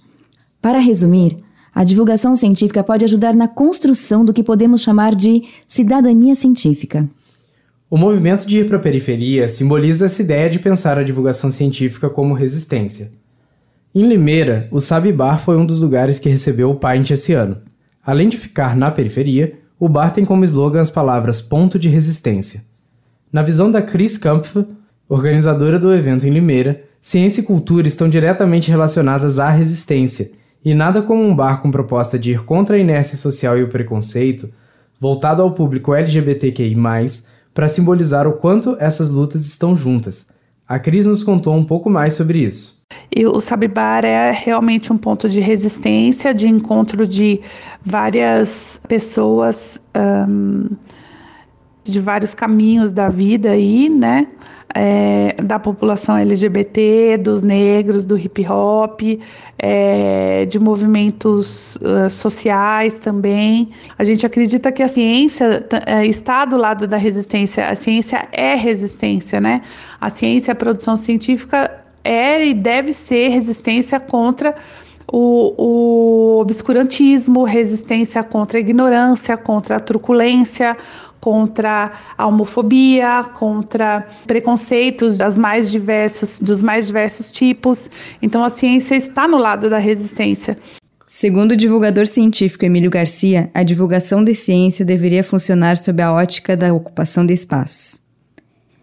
[0.62, 1.38] Para resumir,
[1.74, 7.10] a divulgação científica pode ajudar na construção do que podemos chamar de cidadania científica.
[7.90, 12.08] O movimento de ir para a periferia simboliza essa ideia de pensar a divulgação científica
[12.08, 13.10] como resistência.
[13.92, 17.56] Em Limeira, o Sabe Bar foi um dos lugares que recebeu o Pint esse ano.
[18.00, 22.62] Além de ficar na periferia, o bar tem como slogan as palavras ponto de resistência.
[23.32, 24.64] Na visão da Chris Kampf,
[25.08, 30.30] organizadora do evento em Limeira, ciência e cultura estão diretamente relacionadas à resistência,
[30.64, 33.68] e nada como um bar com proposta de ir contra a inércia social e o
[33.68, 34.48] preconceito,
[35.00, 36.76] voltado ao público LGBTQI,
[37.60, 40.30] para simbolizar o quanto essas lutas estão juntas.
[40.66, 42.82] A Cris nos contou um pouco mais sobre isso.
[43.14, 47.38] E o Sabibar é realmente um ponto de resistência, de encontro de
[47.84, 50.70] várias pessoas um,
[51.84, 54.26] de vários caminhos da vida aí, né?
[54.74, 59.00] É, da população LGBT, dos negros, do hip hop,
[59.58, 63.68] é, de movimentos uh, sociais também.
[63.98, 67.68] A gente acredita que a ciência é, está do lado da resistência.
[67.68, 69.62] A ciência é resistência, né?
[70.00, 71.70] A ciência, a produção científica
[72.04, 74.54] é e deve ser resistência contra
[75.12, 80.76] o, o obscurantismo, resistência contra a ignorância, contra a truculência,
[81.20, 87.90] contra a homofobia, contra preconceitos das mais diversos, dos mais diversos tipos.
[88.22, 90.56] Então a ciência está no lado da resistência.
[91.06, 96.56] Segundo o divulgador científico Emílio Garcia, a divulgação de ciência deveria funcionar sob a ótica
[96.56, 98.00] da ocupação de espaços.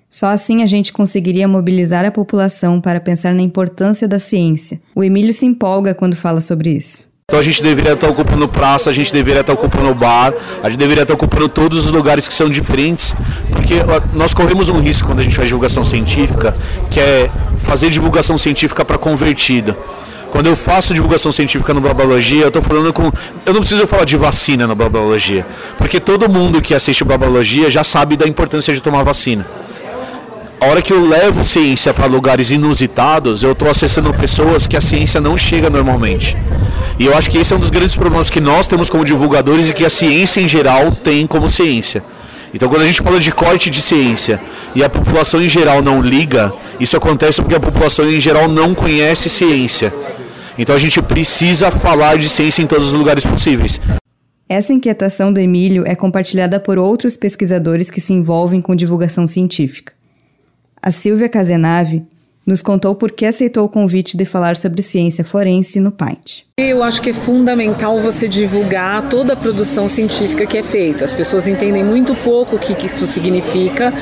[0.10, 4.82] Só assim a gente conseguiria mobilizar a população para pensar na importância da ciência.
[4.94, 7.10] O Emílio se empolga quando fala sobre isso.
[7.30, 10.80] Então a gente deveria estar ocupando praça, a gente deveria estar ocupando bar, a gente
[10.80, 13.14] deveria estar ocupando todos os lugares que são diferentes,
[13.52, 13.82] porque
[14.14, 16.56] nós corremos um risco quando a gente faz divulgação científica,
[16.90, 19.78] que é fazer divulgação científica para convertida.
[20.32, 23.12] Quando eu faço divulgação científica no Blabologia, eu estou falando com.
[23.46, 25.46] Eu não preciso falar de vacina no Blabologia,
[25.78, 29.46] porque todo mundo que assiste o Blabologia já sabe da importância de tomar vacina
[30.60, 34.82] a hora que eu levo ciência para lugares inusitados, eu estou acessando pessoas que a
[34.82, 36.36] ciência não chega normalmente.
[36.98, 39.70] E eu acho que esse é um dos grandes problemas que nós temos como divulgadores
[39.70, 42.04] e que a ciência em geral tem como ciência.
[42.54, 44.40] Então, quando a gente fala de corte de ciência
[44.74, 48.74] e a população em geral não liga, isso acontece porque a população em geral não
[48.74, 49.94] conhece ciência.
[50.58, 53.80] Então, a gente precisa falar de ciência em todos os lugares possíveis.
[54.50, 59.97] Essa inquietação do Emílio é compartilhada por outros pesquisadores que se envolvem com divulgação científica.
[60.82, 62.06] A Silvia Casenave
[62.48, 66.44] nos contou por que aceitou o convite de falar sobre ciência forense no Pint.
[66.58, 71.04] Eu acho que é fundamental você divulgar toda a produção científica que é feita.
[71.04, 73.94] As pessoas entendem muito pouco o que, isso significa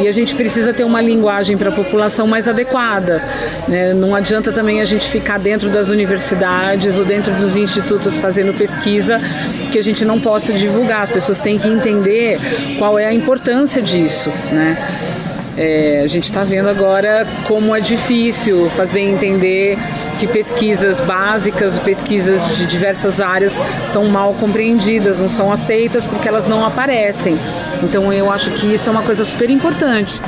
[0.00, 3.22] e a gente precisa ter uma linguagem para a população mais adequada.
[3.68, 3.92] Né?
[3.92, 9.20] Não adianta também a gente ficar dentro das universidades ou dentro dos institutos fazendo pesquisa
[9.70, 11.02] que a gente não possa divulgar.
[11.02, 12.38] As pessoas têm que entender
[12.78, 14.30] qual é a importância disso.
[14.50, 14.99] Né?
[15.62, 19.76] É, a gente está vendo agora como é difícil fazer entender
[20.18, 23.52] que pesquisas básicas, pesquisas de diversas áreas
[23.92, 27.34] são mal compreendidas, não são aceitas porque elas não aparecem.
[27.82, 30.18] Então eu acho que isso é uma coisa super importante.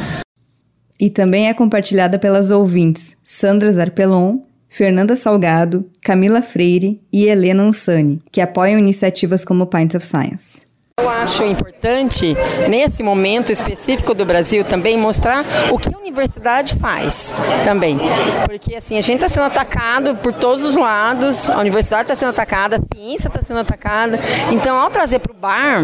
[1.01, 8.21] E também é compartilhada pelas ouvintes Sandra Zarpelon, Fernanda Salgado, Camila Freire e Helena Ansani,
[8.31, 10.71] que apoiam iniciativas como Pint of Science.
[11.03, 12.37] Eu acho importante,
[12.69, 17.35] nesse momento específico do Brasil, também mostrar o que a universidade faz
[17.65, 17.99] também.
[18.45, 22.29] Porque assim, a gente está sendo atacado por todos os lados, a universidade está sendo
[22.29, 24.17] atacada, a ciência está sendo atacada.
[24.53, 25.83] Então, ao trazer para o bar,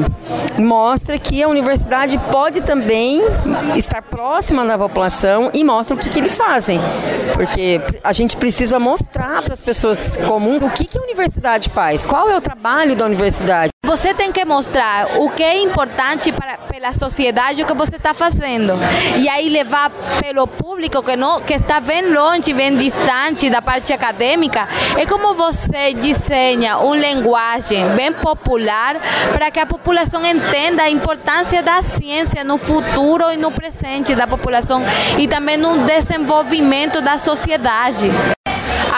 [0.57, 3.21] mostra que a universidade pode também
[3.75, 6.79] estar próxima da população e mostra o que, que eles fazem.
[7.35, 12.07] Porque a gente precisa mostrar para as pessoas comuns o que, que a universidade faz,
[12.07, 13.71] qual é o trabalho da universidade.
[13.89, 18.15] Você tem que mostrar o que é importante para pela sociedade o que você está
[18.15, 18.75] fazendo
[19.19, 19.91] e aí levar
[20.21, 24.69] pelo público que não que está bem longe, bem distante da parte acadêmica.
[24.97, 28.97] É como você desenha uma linguagem bem popular
[29.33, 34.27] para que a população entenda a importância da ciência no futuro e no presente da
[34.27, 34.81] população
[35.19, 38.09] e também no desenvolvimento da sociedade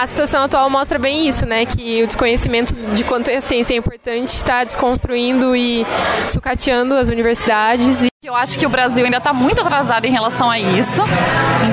[0.00, 1.66] a situação atual mostra bem isso, né?
[1.66, 5.84] Que o desconhecimento de quanto a ciência é importante está desconstruindo e
[6.26, 8.09] sucateando as universidades.
[8.22, 11.00] Eu acho que o Brasil ainda está muito atrasado em relação a isso.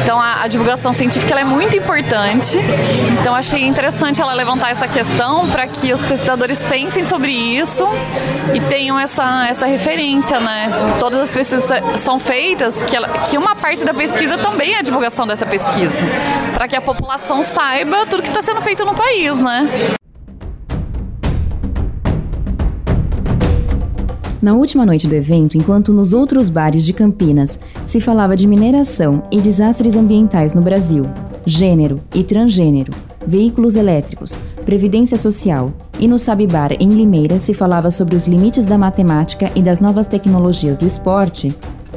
[0.01, 2.57] Então a, a divulgação científica é muito importante.
[3.19, 7.86] Então achei interessante ela levantar essa questão para que os pesquisadores pensem sobre isso
[8.55, 10.71] e tenham essa, essa referência, né?
[11.01, 14.81] Todas as pesquisas são feitas que, ela, que uma parte da pesquisa também é a
[14.81, 16.01] divulgação dessa pesquisa,
[16.53, 19.96] para que a população saiba tudo que está sendo feito no país, né?
[24.39, 29.23] Na última noite do evento, enquanto nos outros bares de Campinas se falava de mineração
[29.32, 31.06] e desastres ambientais no Brasil,
[31.43, 32.93] gênero e transgênero,
[33.26, 38.78] veículos elétricos, previdência social, e no Sabibar em Limeira se falava sobre os limites da
[38.78, 41.56] matemática e das novas tecnologias do esporte,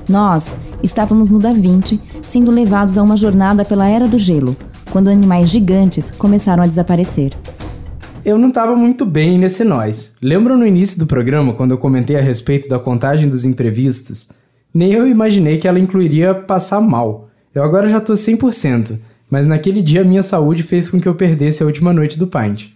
[0.09, 4.57] nós estávamos no Da Vinci, sendo levados a uma jornada pela Era do Gelo,
[4.90, 7.33] quando animais gigantes começaram a desaparecer.
[8.22, 10.14] Eu não estava muito bem nesse nós.
[10.20, 14.30] Lembram no início do programa quando eu comentei a respeito da contagem dos imprevistos?
[14.74, 17.30] Nem eu imaginei que ela incluiria passar mal.
[17.54, 21.62] Eu agora já tô 100%, mas naquele dia minha saúde fez com que eu perdesse
[21.62, 22.66] a última noite do Pint.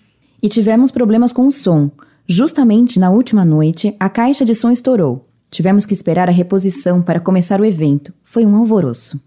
[0.42, 1.90] E tivemos problemas com o som.
[2.26, 5.28] Justamente na última noite, a caixa de som estourou.
[5.50, 8.14] Tivemos que esperar a reposição para começar o evento.
[8.24, 9.20] Foi um alvoroço.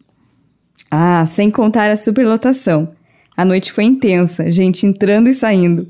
[0.89, 2.89] Ah, sem contar a superlotação.
[3.35, 5.87] A noite foi intensa, gente entrando e saindo.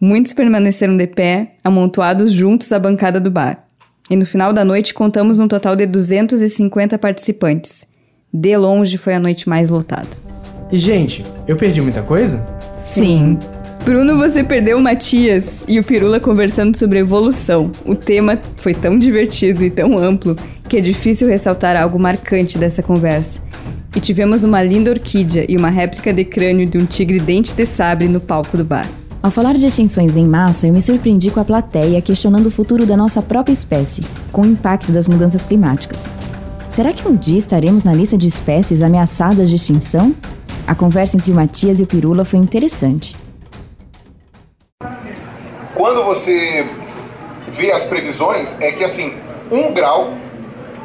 [0.00, 3.64] Muitos permaneceram de pé, amontoados juntos à bancada do bar.
[4.08, 7.84] E no final da noite contamos um total de 250 participantes.
[8.32, 10.06] De longe foi a noite mais lotada.
[10.70, 12.46] E, gente, eu perdi muita coisa?
[12.76, 13.38] Sim.
[13.84, 17.72] Bruno, você perdeu o Matias e o Pirula conversando sobre evolução.
[17.84, 20.36] O tema foi tão divertido e tão amplo
[20.68, 23.42] que é difícil ressaltar algo marcante dessa conversa.
[23.96, 27.66] E tivemos uma linda orquídea e uma réplica de crânio de um tigre dente de
[27.66, 28.88] sabre no palco do bar.
[29.20, 32.86] Ao falar de extinções em massa, eu me surpreendi com a plateia questionando o futuro
[32.86, 34.00] da nossa própria espécie,
[34.30, 36.12] com o impacto das mudanças climáticas.
[36.70, 40.14] Será que um dia estaremos na lista de espécies ameaçadas de extinção?
[40.64, 43.16] A conversa entre o Matias e o Pirula foi interessante.
[45.74, 46.64] Quando você
[47.52, 49.14] vê as previsões, é que assim,
[49.50, 50.14] um grau,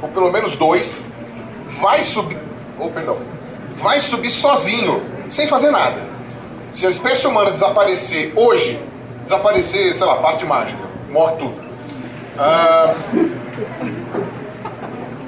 [0.02, 1.06] ou pelo menos dois,
[1.80, 2.40] vai subir,
[2.80, 3.18] ou perdão,
[3.78, 6.13] vai subir sozinho, sem fazer nada.
[6.74, 8.80] Se a espécie humana desaparecer hoje,
[9.24, 11.56] desaparecer, sei lá, passe de mágica, morre tudo.
[12.38, 12.96] Ah,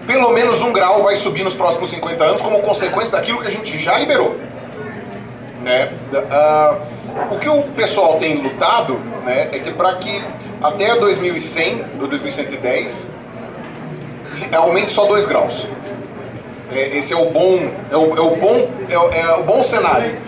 [0.07, 3.51] pelo menos um grau vai subir nos próximos 50 anos como consequência daquilo que a
[3.51, 4.35] gente já liberou.
[5.61, 5.91] Né?
[6.31, 6.77] Ah,
[7.29, 10.23] o que o pessoal tem lutado né, é que para que
[10.63, 13.11] até 2100, ou 2110,
[14.51, 15.67] aumente só 2 graus.
[16.73, 20.24] É, esse é o bom, é o, é o bom, é é o bom cenário.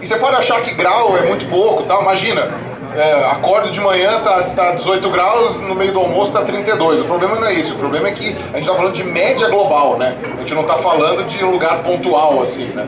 [0.00, 2.00] E você pode achar que grau é muito pouco, tá?
[2.00, 2.50] Imagina,
[2.96, 7.00] é, acordo de manhã tá, tá 18 graus, no meio do almoço tá 32.
[7.00, 9.48] O problema não é isso, o problema é que a gente tá falando de média
[9.48, 10.16] global, né?
[10.36, 12.86] A gente não tá falando de um lugar pontual, assim, né?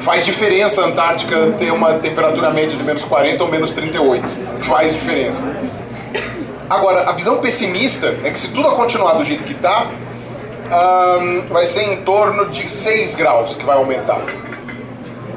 [0.00, 4.24] Faz diferença a Antártica ter uma temperatura média de menos 40 ou menos 38.
[4.60, 5.44] Faz diferença.
[6.70, 9.86] Agora, a visão pessimista é que se tudo continuar do jeito que tá,
[11.20, 14.20] um, vai ser em torno de 6 graus que vai aumentar.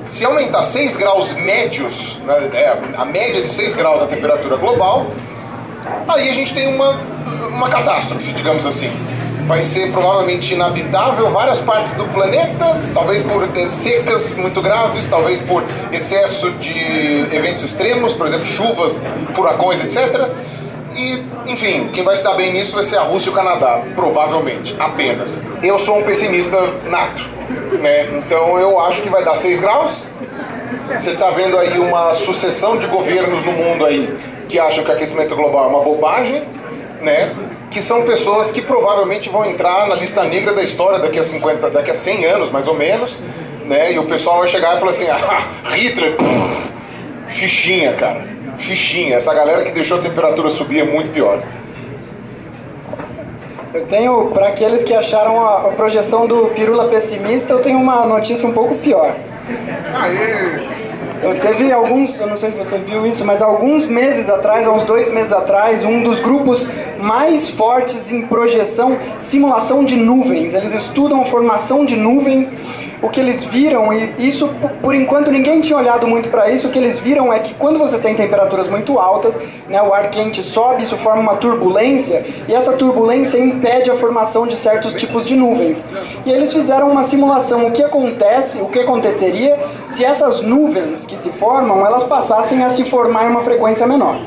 [0.09, 5.05] Se aumentar 6 graus médios, né, é, a média de 6 graus da temperatura global,
[6.07, 6.99] aí a gente tem uma,
[7.49, 8.91] uma catástrofe, digamos assim.
[9.47, 15.39] vai ser provavelmente inabitável várias partes do planeta, talvez por eh, secas muito graves, talvez
[15.41, 16.77] por excesso de
[17.31, 18.99] eventos extremos, por exemplo, chuvas,
[19.33, 20.29] furacões, etc.
[20.95, 23.81] E, enfim, quem vai se dar bem nisso vai ser a Rússia e o Canadá,
[23.95, 25.41] provavelmente, apenas.
[25.63, 27.25] Eu sou um pessimista nato,
[27.79, 28.07] né?
[28.17, 30.05] Então eu acho que vai dar 6 graus.
[30.93, 35.35] Você está vendo aí uma sucessão de governos no mundo aí que acham que aquecimento
[35.35, 36.43] global é uma bobagem,
[37.01, 37.31] né?
[37.69, 41.69] Que são pessoas que provavelmente vão entrar na lista negra da história daqui a 50,
[41.69, 43.21] daqui a 100 anos, mais ou menos,
[43.65, 43.93] né?
[43.93, 46.15] E o pessoal vai chegar e falar assim: "Ah, Hitler,
[47.29, 48.27] fichinha, cara.
[48.57, 49.15] Fichinha.
[49.15, 51.41] Essa galera que deixou a temperatura subir é muito pior."
[53.71, 58.03] Eu tenho, para aqueles que acharam a, a projeção do Pirula pessimista, eu tenho uma
[58.03, 59.13] notícia um pouco pior.
[61.21, 64.71] Eu teve alguns, eu não sei se você viu isso, mas alguns meses atrás, há
[64.71, 66.67] uns dois meses atrás, um dos grupos
[66.97, 70.55] mais fortes em projeção, simulação de nuvens.
[70.55, 72.51] Eles estudam a formação de nuvens.
[73.01, 74.49] O que eles viram, e isso
[74.81, 77.79] por enquanto ninguém tinha olhado muito para isso, o que eles viram é que quando
[77.79, 79.39] você tem temperaturas muito altas,
[79.69, 84.45] né, o ar quente sobe, isso forma uma turbulência, e essa turbulência impede a formação
[84.45, 85.85] de certos tipos de nuvens.
[86.25, 91.17] E eles fizeram uma simulação, o que acontece, o que aconteceria se essas nuvens que
[91.17, 94.19] se formam, elas passassem a se formar em uma frequência menor.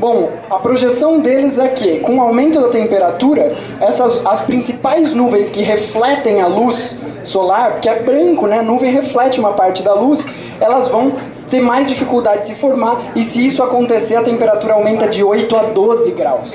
[0.00, 5.50] Bom, a projeção deles é que, com o aumento da temperatura, essas, as principais nuvens
[5.50, 8.60] que refletem a luz solar, que é branco, né?
[8.60, 10.26] A nuvem reflete uma parte da luz,
[10.58, 11.12] elas vão
[11.50, 15.54] ter mais dificuldade de se formar, e se isso acontecer, a temperatura aumenta de 8
[15.54, 16.50] a 12 graus.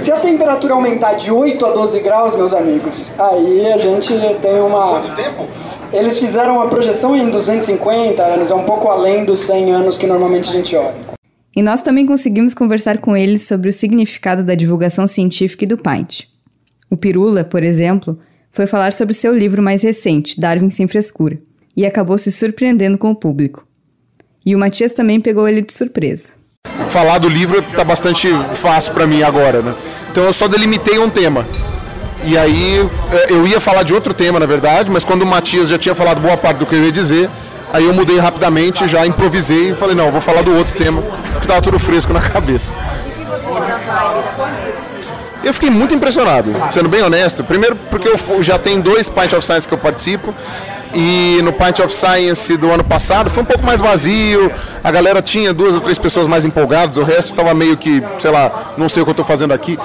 [0.00, 4.12] Se a temperatura aumentar de 8 a 12 graus, meus amigos, aí a gente
[4.42, 5.00] tem uma.
[5.00, 5.44] Quanto tempo?
[5.92, 10.06] Eles fizeram uma projeção em 250 anos, é um pouco além dos 100 anos que
[10.06, 11.05] normalmente a gente olha.
[11.56, 15.78] E nós também conseguimos conversar com eles sobre o significado da divulgação científica e do
[15.78, 16.24] Pint.
[16.90, 18.18] O Pirula, por exemplo,
[18.52, 21.38] foi falar sobre seu livro mais recente, Darwin Sem Frescura,
[21.74, 23.66] e acabou se surpreendendo com o público.
[24.44, 26.28] E o Matias também pegou ele de surpresa.
[26.90, 29.74] Falar do livro tá bastante fácil para mim agora, né?
[30.12, 31.46] Então eu só delimitei um tema.
[32.26, 32.80] E aí
[33.12, 35.94] eh, eu ia falar de outro tema, na verdade, mas quando o Matias já tinha
[35.94, 37.30] falado boa parte do que eu ia dizer,
[37.76, 41.02] aí eu mudei rapidamente, já improvisei e falei, não, vou falar do outro tema,
[41.32, 42.74] porque tava tudo fresco na cabeça.
[45.44, 47.44] Eu fiquei muito impressionado, sendo bem honesto.
[47.44, 50.34] Primeiro porque eu já tenho dois Pint of Science que eu participo.
[50.98, 54.50] E no Pint of Science do ano passado foi um pouco mais vazio.
[54.82, 58.30] A galera tinha duas ou três pessoas mais empolgadas, o resto estava meio que, sei
[58.30, 59.78] lá, não sei o que eu estou fazendo aqui.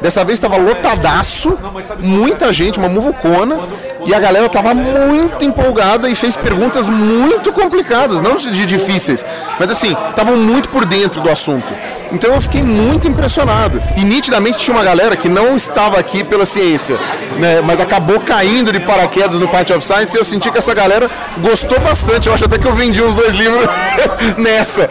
[0.00, 1.58] Dessa vez estava lotadaço,
[1.98, 3.60] muita gente, uma muvucona,
[4.06, 9.24] e a galera estava muito empolgada e fez perguntas muito complicadas, não de difíceis,
[9.60, 11.72] mas assim, estavam muito por dentro do assunto.
[12.12, 13.82] Então eu fiquei muito impressionado.
[13.96, 16.96] E nitidamente tinha uma galera que não estava aqui pela ciência,
[17.38, 20.74] né, mas acabou caindo de paraquedas no Part of Science e eu senti que essa
[20.74, 22.28] galera gostou bastante.
[22.28, 23.66] Eu acho até que eu vendi os dois livros
[24.38, 24.88] nessa.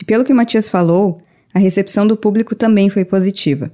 [0.00, 1.18] E pelo que o Matias falou,
[1.52, 3.70] a recepção do público também foi positiva.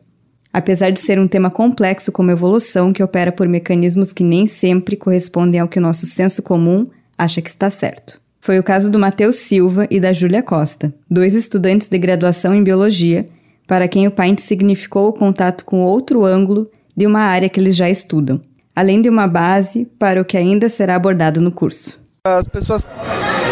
[0.52, 4.96] Apesar de ser um tema complexo como evolução que opera por mecanismos que nem sempre
[4.96, 6.86] correspondem ao que o nosso senso comum
[7.18, 8.23] acha que está certo.
[8.44, 12.62] Foi o caso do Matheus Silva e da Júlia Costa, dois estudantes de graduação em
[12.62, 13.24] biologia,
[13.66, 17.74] para quem o Paint significou o contato com outro ângulo de uma área que eles
[17.74, 18.38] já estudam,
[18.76, 21.98] além de uma base para o que ainda será abordado no curso.
[22.26, 22.88] As pessoas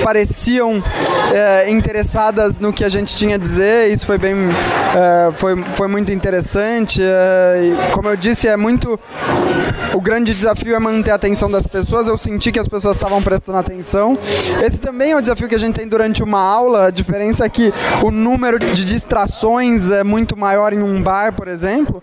[0.03, 0.83] pareciam
[1.31, 5.89] é, interessadas no que a gente tinha a dizer, isso foi bem, é, foi, foi
[5.89, 7.03] muito interessante.
[7.03, 8.99] É, como eu disse, é muito
[9.95, 12.09] o grande desafio é manter a atenção das pessoas.
[12.09, 14.18] Eu senti que as pessoas estavam prestando atenção.
[14.64, 16.87] Esse também é o desafio que a gente tem durante uma aula.
[16.87, 21.47] A diferença é que o número de distrações é muito maior em um bar, por
[21.47, 22.03] exemplo.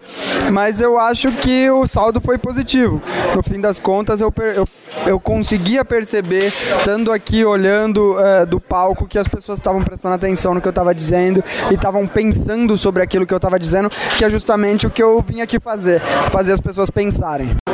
[0.52, 3.02] Mas eu acho que o saldo foi positivo.
[3.36, 4.68] No fim das contas, eu, eu,
[5.08, 10.54] eu conseguia perceber, estando aqui olhando uh, do palco, que as pessoas estavam prestando atenção
[10.54, 14.26] no que eu estava dizendo e estavam pensando sobre aquilo que eu estava dizendo, que
[14.26, 16.02] é justamente o que eu vim aqui fazer
[16.32, 17.69] fazer as pessoas pensarem.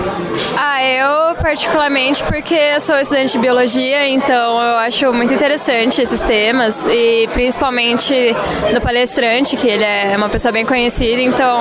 [0.57, 6.19] Ah, eu particularmente porque eu sou estudante de biologia, então eu acho muito interessante esses
[6.21, 8.35] temas e principalmente
[8.73, 11.59] do palestrante, que ele é uma pessoa bem conhecida, então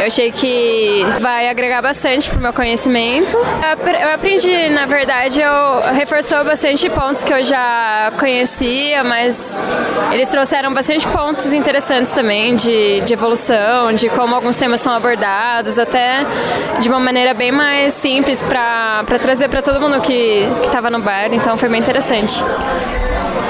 [0.00, 3.36] eu achei que vai agregar bastante pro meu conhecimento.
[3.36, 9.62] Eu aprendi, na verdade, eu reforçou bastante pontos que eu já conhecia, mas
[10.12, 15.78] eles trouxeram bastante pontos interessantes também de, de evolução, de como alguns temas são abordados,
[15.78, 16.24] até
[16.80, 21.32] de uma maneira bem mais simples para trazer para todo mundo que estava no bar,
[21.32, 22.42] então foi bem interessante.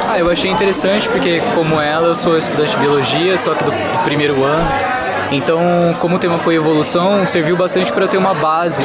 [0.09, 3.71] Ah, eu achei interessante porque, como ela, eu sou estudante de biologia, só que do,
[3.71, 4.97] do primeiro ano.
[5.31, 5.61] Então,
[6.01, 8.83] como o tema foi evolução, serviu bastante para eu ter uma base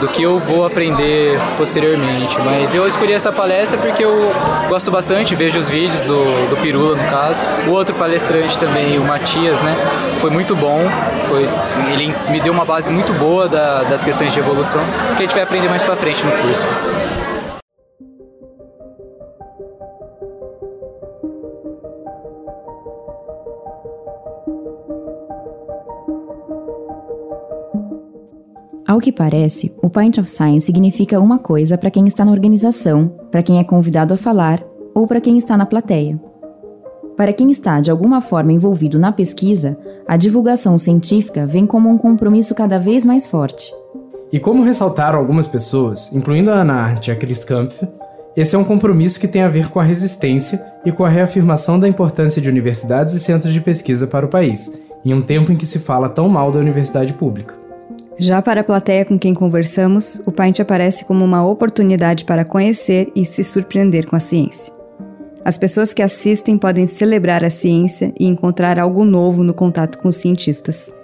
[0.00, 2.38] do que eu vou aprender posteriormente.
[2.40, 4.32] Mas eu escolhi essa palestra porque eu
[4.68, 7.42] gosto bastante, vejo os vídeos do, do Pirula, no caso.
[7.66, 9.76] O outro palestrante também, o Matias, né?
[10.20, 10.80] Foi muito bom.
[11.28, 11.48] Foi,
[11.92, 14.80] ele me deu uma base muito boa da, das questões de evolução,
[15.16, 16.66] que a gente vai aprender mais para frente no curso.
[28.94, 33.08] Ao que parece, o Pint of Science significa uma coisa para quem está na organização,
[33.28, 34.62] para quem é convidado a falar
[34.94, 36.16] ou para quem está na plateia.
[37.16, 39.76] Para quem está de alguma forma envolvido na pesquisa,
[40.06, 43.74] a divulgação científica vem como um compromisso cada vez mais forte.
[44.32, 47.82] E como ressaltaram algumas pessoas, incluindo a Ana e a Chris Kampf,
[48.36, 51.80] esse é um compromisso que tem a ver com a resistência e com a reafirmação
[51.80, 54.72] da importância de universidades e centros de pesquisa para o país,
[55.04, 57.63] em um tempo em que se fala tão mal da universidade pública.
[58.16, 63.10] Já para a plateia com quem conversamos, o Paint aparece como uma oportunidade para conhecer
[63.14, 64.72] e se surpreender com a ciência.
[65.44, 70.08] As pessoas que assistem podem celebrar a ciência e encontrar algo novo no contato com
[70.08, 70.94] os cientistas.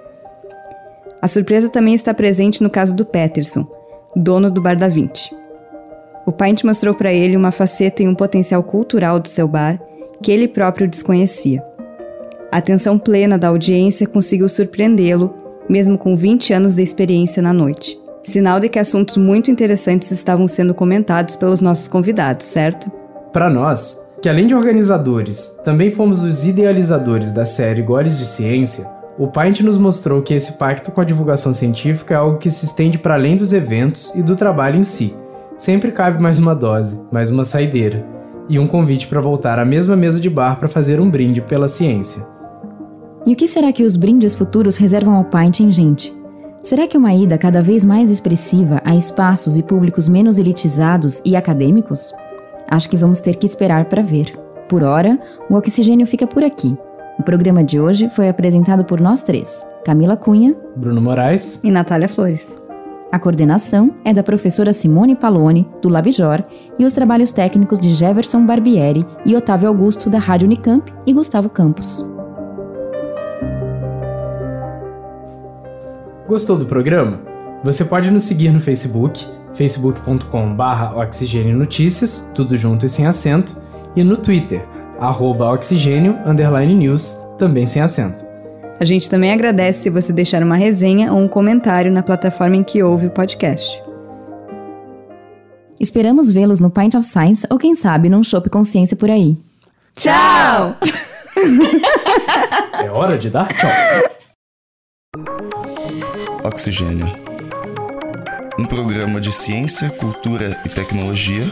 [1.20, 3.66] A surpresa também está presente no caso do Peterson,
[4.14, 5.30] dono do Bar da Vinci.
[6.24, 9.80] O Paint mostrou para ele uma faceta e um potencial cultural do seu bar
[10.22, 11.62] que ele próprio desconhecia.
[12.52, 15.34] A atenção plena da audiência conseguiu surpreendê-lo
[15.70, 17.96] mesmo com 20 anos de experiência na noite.
[18.24, 22.90] Sinal de que assuntos muito interessantes estavam sendo comentados pelos nossos convidados, certo?
[23.32, 28.86] Para nós, que além de organizadores, também fomos os idealizadores da série Goles de Ciência,
[29.18, 32.64] o Paint nos mostrou que esse pacto com a divulgação científica é algo que se
[32.64, 35.14] estende para além dos eventos e do trabalho em si.
[35.56, 38.04] Sempre cabe mais uma dose, mais uma saideira,
[38.48, 41.68] e um convite para voltar à mesma mesa de bar para fazer um brinde pela
[41.68, 42.39] ciência.
[43.26, 46.12] E o que será que os brindes futuros reservam ao Pint em gente?
[46.62, 51.36] Será que uma ida cada vez mais expressiva a espaços e públicos menos elitizados e
[51.36, 52.12] acadêmicos?
[52.68, 54.32] Acho que vamos ter que esperar para ver.
[54.68, 55.18] Por hora,
[55.50, 56.76] o Oxigênio fica por aqui.
[57.18, 62.08] O programa de hoje foi apresentado por nós três: Camila Cunha, Bruno Moraes e Natália
[62.08, 62.62] Flores.
[63.12, 66.44] A coordenação é da professora Simone Palone, do Labjor,
[66.78, 71.50] e os trabalhos técnicos de Jefferson Barbieri e Otávio Augusto, da Rádio Unicamp, e Gustavo
[71.50, 72.06] Campos.
[76.30, 77.18] Gostou do programa?
[77.64, 83.60] Você pode nos seguir no Facebook, facebook.com.br Oxigênio Notícias, tudo junto e sem acento,
[83.96, 84.64] e no Twitter,
[85.00, 86.16] arroba oxigênio,
[86.78, 88.24] news, também sem acento.
[88.78, 92.62] A gente também agradece se você deixar uma resenha ou um comentário na plataforma em
[92.62, 93.82] que ouve o podcast.
[95.80, 99.36] Esperamos vê-los no Pint of Science ou quem sabe num Shop Consciência por aí.
[99.96, 100.76] Tchau!
[102.84, 104.20] é hora de dar tchau.
[106.44, 107.04] Oxigênio.
[108.56, 111.50] Um programa de ciência, cultura e tecnologia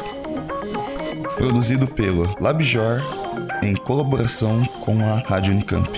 [1.36, 3.02] produzido pelo LabJor
[3.60, 5.90] em colaboração com a Rádio Unicamp.